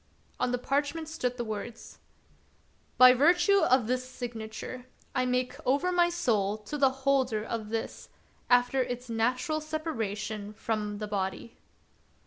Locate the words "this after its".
7.69-9.11